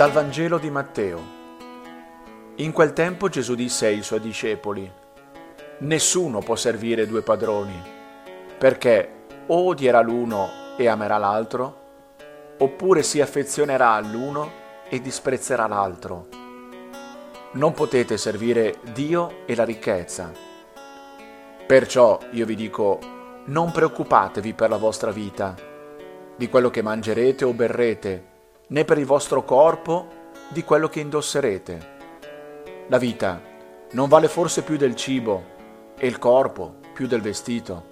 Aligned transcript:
Dal 0.00 0.12
Vangelo 0.12 0.56
di 0.56 0.70
Matteo. 0.70 1.20
In 2.54 2.72
quel 2.72 2.94
tempo 2.94 3.28
Gesù 3.28 3.54
disse 3.54 3.84
ai 3.84 4.02
suoi 4.02 4.20
discepoli, 4.20 4.90
Nessuno 5.80 6.38
può 6.38 6.56
servire 6.56 7.06
due 7.06 7.20
padroni, 7.20 7.78
perché 8.56 9.26
o 9.48 9.66
odierà 9.66 10.00
l'uno 10.00 10.48
e 10.78 10.88
amerà 10.88 11.18
l'altro, 11.18 11.80
oppure 12.56 13.02
si 13.02 13.20
affezionerà 13.20 13.90
all'uno 13.90 14.50
e 14.88 15.02
disprezzerà 15.02 15.66
l'altro. 15.66 16.28
Non 17.52 17.74
potete 17.74 18.16
servire 18.16 18.78
Dio 18.94 19.44
e 19.44 19.54
la 19.54 19.64
ricchezza. 19.64 20.32
Perciò 21.66 22.18
io 22.30 22.46
vi 22.46 22.54
dico, 22.54 22.98
non 23.48 23.70
preoccupatevi 23.70 24.54
per 24.54 24.70
la 24.70 24.78
vostra 24.78 25.10
vita, 25.10 25.54
di 26.36 26.48
quello 26.48 26.70
che 26.70 26.80
mangerete 26.80 27.44
o 27.44 27.52
berrete, 27.52 28.29
né 28.70 28.84
per 28.84 28.98
il 28.98 29.06
vostro 29.06 29.44
corpo, 29.44 30.18
di 30.48 30.62
quello 30.62 30.88
che 30.88 31.00
indosserete. 31.00 31.98
La 32.88 32.98
vita 32.98 33.40
non 33.92 34.08
vale 34.08 34.28
forse 34.28 34.62
più 34.62 34.76
del 34.76 34.94
cibo 34.94 35.42
e 35.96 36.06
il 36.06 36.18
corpo 36.18 36.76
più 36.92 37.06
del 37.06 37.20
vestito. 37.20 37.88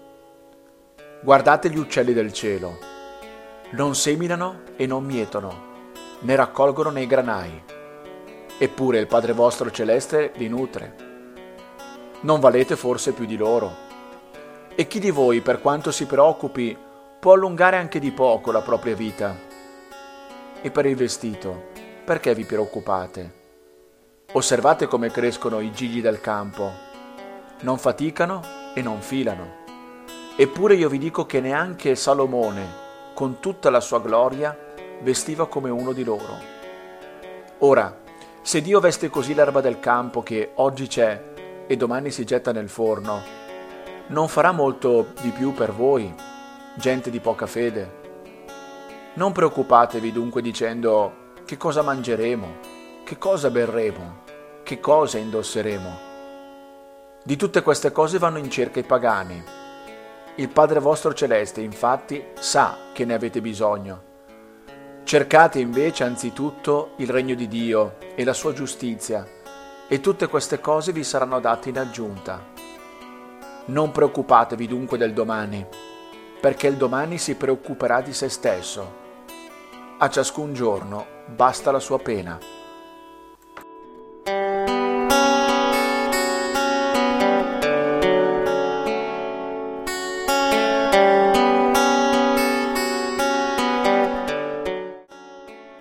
Guardate 1.21 1.69
gli 1.71 1.79
uccelli 1.79 2.13
del 2.13 2.33
cielo. 2.33 2.79
Non 3.71 3.97
seminano 3.97 4.63
e 4.77 4.87
non 4.87 5.05
mietono, 5.05 5.83
né 6.21 6.37
raccolgono 6.37 6.91
nei 6.91 7.07
granai. 7.07 7.63
Eppure 8.57 8.99
il 9.01 9.09
Padre 9.09 9.33
vostro 9.33 9.71
celeste 9.71 10.33
li 10.37 10.49
nutre. 10.49 11.07
Non 12.21 12.39
valete 12.39 12.77
forse 12.77 13.13
più 13.13 13.25
di 13.25 13.37
loro? 13.37 13.87
E 14.77 14.87
chi 14.87 15.01
di 15.01 15.11
voi, 15.11 15.41
per 15.41 15.61
quanto 15.61 15.91
si 15.91 16.07
preoccupi, 16.07 16.77
può 17.19 17.33
allungare 17.33 17.77
anche 17.77 17.99
di 17.99 18.13
poco 18.13 18.53
la 18.53 18.61
propria 18.63 18.95
vita? 18.95 19.48
E 20.61 20.73
per 20.73 20.87
il 20.87 20.97
vestito, 20.97 21.67
perché 22.05 22.35
vi 22.35 22.43
preoccupate? 22.45 23.33
Osservate 24.33 24.89
come 24.89 25.09
crescono 25.13 25.61
i 25.61 25.71
gigli 25.71 26.03
del 26.03 26.21
campo. 26.21 26.73
Non 27.61 27.79
faticano 27.79 28.43
e 28.75 28.83
non 28.83 29.01
filano. 29.01 29.65
Eppure 30.37 30.75
io 30.75 30.89
vi 30.89 30.99
dico 30.99 31.27
che 31.27 31.41
neanche 31.41 31.95
Salomone, 31.95 32.67
con 33.15 33.39
tutta 33.39 33.71
la 33.71 33.79
sua 33.79 34.01
gloria, 34.01 34.75
vestiva 35.03 35.47
come 35.47 35.71
uno 35.71 35.93
di 35.93 36.03
loro. 36.03 36.37
Ora, 37.59 37.97
se 38.43 38.61
Dio 38.61 38.81
veste 38.81 39.09
così 39.09 39.35
l'erba 39.35 39.61
del 39.61 39.79
campo 39.79 40.25
che 40.25 40.51
oggi 40.55 40.89
c'è 40.89 41.67
e 41.69 41.77
domani 41.77 42.11
si 42.11 42.25
getta 42.25 42.51
nel 42.51 42.69
forno, 42.69 43.23
non 44.09 44.27
farà 44.27 44.51
molto 44.51 45.13
di 45.21 45.31
più 45.31 45.55
per 45.55 45.73
voi, 45.73 46.13
gente 46.75 47.11
di 47.11 47.21
poca 47.21 47.47
fede. 47.47 47.98
Non 49.19 49.33
preoccupatevi 49.33 50.13
dunque 50.13 50.41
dicendo 50.41 51.33
che 51.45 51.57
cosa 51.57 51.83
mangeremo, 51.83 53.03
che 53.05 53.19
cosa 53.19 53.51
berremo? 53.51 54.19
Che 54.63 54.79
cosa 54.79 55.19
indosseremo? 55.19 55.99
Di 57.25 57.35
tutte 57.35 57.63
queste 57.63 57.91
cose 57.91 58.19
vanno 58.19 58.39
in 58.39 58.49
cerca 58.49 58.79
i 58.79 58.85
pagani. 58.85 59.43
Il 60.37 60.49
Padre 60.51 60.79
vostro 60.79 61.13
celeste, 61.15 61.61
infatti, 61.61 62.27
sa 62.39 62.77
che 62.93 63.05
ne 63.05 63.15
avete 63.15 63.41
bisogno. 63.41 64.03
Cercate 65.03 65.59
invece 65.59 66.05
anzitutto 66.05 66.93
il 66.99 67.11
regno 67.11 67.35
di 67.35 67.49
Dio 67.49 67.97
e 68.15 68.23
la 68.23 68.33
sua 68.33 68.53
giustizia, 68.53 69.27
e 69.89 69.99
tutte 69.99 70.29
queste 70.29 70.61
cose 70.61 70.93
vi 70.93 71.03
saranno 71.03 71.41
date 71.41 71.71
in 71.71 71.79
aggiunta. 71.81 72.41
Non 73.65 73.91
preoccupatevi 73.91 74.69
dunque 74.69 74.97
del 74.97 75.13
domani, 75.13 75.67
perché 76.41 76.69
il 76.69 76.77
domani 76.77 77.19
si 77.19 77.35
preoccuperà 77.35 78.01
di 78.01 78.13
se 78.13 78.29
stesso. 78.29 79.07
A 80.01 80.09
ciascun 80.11 80.53
giorno 80.55 81.07
basta 81.35 81.73
la 81.73 81.81
sua 81.81 81.99
pena. 81.99 82.39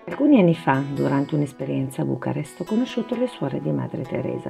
Alcuni 0.05 0.39
anni 0.39 0.55
fa, 0.55 0.81
durante 0.95 1.35
un'esperienza 1.35 2.01
a 2.01 2.05
Bucarest, 2.05 2.61
ho 2.61 2.63
conosciuto 2.63 3.13
le 3.13 3.27
suore 3.27 3.61
di 3.61 3.71
Madre 3.71 4.01
Teresa. 4.01 4.49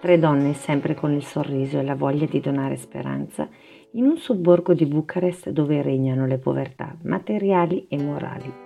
Tre 0.00 0.16
donne 0.20 0.54
sempre 0.54 0.94
con 0.94 1.12
il 1.12 1.24
sorriso 1.24 1.80
e 1.80 1.82
la 1.82 1.96
voglia 1.96 2.26
di 2.26 2.38
donare 2.38 2.76
speranza 2.76 3.48
in 3.94 4.06
un 4.06 4.16
sobborgo 4.16 4.74
di 4.74 4.86
Bucarest 4.86 5.50
dove 5.50 5.82
regnano 5.82 6.24
le 6.24 6.38
povertà 6.38 6.96
materiali 7.02 7.88
e 7.88 8.00
morali. 8.00 8.65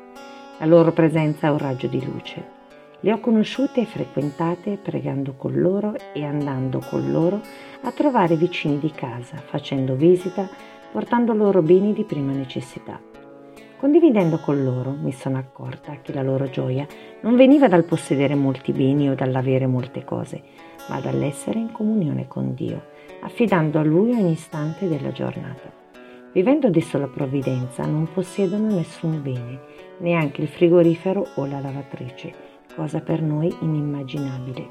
La 0.61 0.67
loro 0.67 0.93
presenza 0.93 1.47
è 1.47 1.51
un 1.51 1.57
raggio 1.57 1.87
di 1.87 2.05
luce. 2.05 2.59
Le 3.01 3.15
ho 3.15 3.19
conosciute 3.19 3.81
e 3.81 3.87
frequentate 3.87 4.77
pregando 4.77 5.33
con 5.33 5.59
loro 5.59 5.95
e 6.13 6.23
andando 6.23 6.81
con 6.81 7.11
loro 7.11 7.41
a 7.81 7.91
trovare 7.93 8.37
vicini 8.37 8.79
di 8.79 8.91
casa, 8.91 9.37
facendo 9.39 9.95
visita, 9.95 10.47
portando 10.93 11.33
loro 11.33 11.63
beni 11.63 11.95
di 11.95 12.05
prima 12.05 12.33
necessità. 12.33 13.01
Condividendo 13.79 14.37
con 14.37 14.63
loro 14.63 14.91
mi 14.91 15.13
sono 15.13 15.39
accorta 15.39 15.97
che 16.03 16.13
la 16.13 16.23
loro 16.23 16.51
gioia 16.51 16.87
non 17.23 17.37
veniva 17.37 17.67
dal 17.67 17.85
possedere 17.85 18.35
molti 18.35 18.73
beni 18.73 19.09
o 19.09 19.15
dall'avere 19.15 19.67
molte 19.67 20.05
cose, 20.05 20.43
ma 20.91 21.01
dall'essere 21.01 21.59
in 21.59 21.73
comunione 21.73 22.29
con 22.29 22.53
Dio, 22.53 22.83
affidando 23.23 23.79
a 23.79 23.83
Lui 23.83 24.13
ogni 24.13 24.33
istante 24.33 24.87
della 24.89 25.11
giornata. 25.11 25.90
Vivendo 26.33 26.69
adesso 26.69 26.97
la 26.97 27.09
provvidenza 27.09 27.85
non 27.85 28.09
possiedono 28.13 28.73
nessun 28.75 29.21
bene, 29.21 29.59
neanche 29.99 30.43
il 30.43 30.49
frigorifero 30.49 31.27
o 31.35 31.47
la 31.47 31.59
lavatrice, 31.59 32.33
cosa 32.77 33.01
per 33.01 33.21
noi 33.21 33.53
inimmaginabile. 33.61 34.69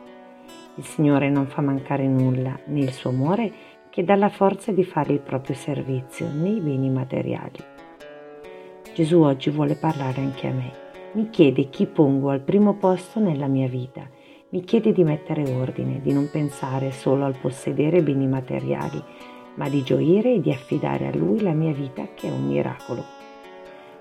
Il 0.76 0.86
Signore 0.86 1.30
non 1.30 1.48
fa 1.48 1.62
mancare 1.62 2.08
nulla, 2.08 2.58
né 2.68 2.80
il 2.80 2.94
suo 2.94 3.10
amore, 3.10 3.52
che 3.90 4.06
dà 4.06 4.16
la 4.16 4.30
forza 4.30 4.72
di 4.72 4.86
fare 4.86 5.12
il 5.12 5.20
proprio 5.20 5.54
servizio 5.54 6.30
nei 6.32 6.62
beni 6.62 6.90
materiali. 6.90 7.58
Gesù 8.94 9.22
oggi 9.22 9.50
vuole 9.50 9.76
parlare 9.76 10.22
anche 10.22 10.48
a 10.48 10.54
me. 10.54 10.72
Mi 11.14 11.30
chiede 11.30 11.70
chi 11.70 11.88
pongo 11.88 12.30
al 12.30 12.42
primo 12.42 12.76
posto 12.76 13.20
nella 13.20 13.48
mia 13.48 13.68
vita. 13.68 14.08
Mi 14.52 14.64
chiede 14.64 14.94
di 14.94 15.04
mettere 15.04 15.44
ordine, 15.54 16.00
di 16.02 16.14
non 16.14 16.30
pensare 16.32 16.92
solo 16.92 17.26
al 17.26 17.38
possedere 17.38 18.02
beni 18.02 18.28
materiali, 18.28 19.04
ma 19.60 19.68
di 19.68 19.84
gioire 19.84 20.36
e 20.36 20.40
di 20.40 20.52
affidare 20.52 21.08
a 21.08 21.16
Lui 21.16 21.42
la 21.42 21.52
mia 21.52 21.74
vita 21.74 22.08
che 22.16 22.30
è 22.30 22.32
un 22.32 22.48
miracolo. 22.48 23.04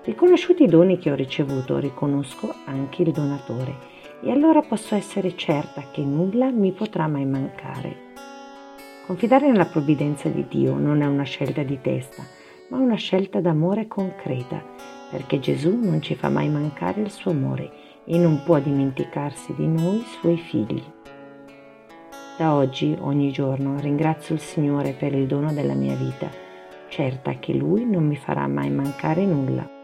Riconosciuti 0.03 0.63
i 0.63 0.67
doni 0.67 0.97
che 0.97 1.11
ho 1.11 1.15
ricevuto, 1.15 1.77
riconosco 1.77 2.55
anche 2.65 3.01
il 3.01 3.11
donatore 3.11 3.75
e 4.21 4.31
allora 4.31 4.61
posso 4.61 4.95
essere 4.95 5.35
certa 5.35 5.83
che 5.91 6.01
nulla 6.01 6.49
mi 6.49 6.71
potrà 6.71 7.07
mai 7.07 7.25
mancare. 7.25 8.07
Confidare 9.05 9.47
nella 9.47 9.65
provvidenza 9.65 10.29
di 10.29 10.45
Dio 10.47 10.77
non 10.77 11.01
è 11.01 11.05
una 11.05 11.23
scelta 11.23 11.61
di 11.63 11.79
testa, 11.81 12.23
ma 12.69 12.77
una 12.77 12.95
scelta 12.95 13.41
d'amore 13.41 13.87
concreta, 13.87 14.63
perché 15.11 15.39
Gesù 15.39 15.77
non 15.77 16.01
ci 16.01 16.15
fa 16.15 16.29
mai 16.29 16.47
mancare 16.47 17.01
il 17.01 17.11
suo 17.11 17.31
amore 17.31 17.71
e 18.05 18.17
non 18.17 18.43
può 18.45 18.59
dimenticarsi 18.59 19.53
di 19.55 19.67
noi 19.67 20.03
suoi 20.19 20.37
figli. 20.37 20.81
Da 22.39 22.53
oggi, 22.53 22.95
ogni 23.01 23.33
giorno, 23.33 23.77
ringrazio 23.81 24.33
il 24.33 24.39
Signore 24.39 24.93
per 24.93 25.13
il 25.13 25.27
dono 25.27 25.51
della 25.51 25.73
mia 25.73 25.93
vita, 25.95 26.29
certa 26.87 27.33
che 27.33 27.51
Lui 27.51 27.83
non 27.83 28.07
mi 28.07 28.15
farà 28.15 28.47
mai 28.47 28.69
mancare 28.69 29.25
nulla. 29.25 29.78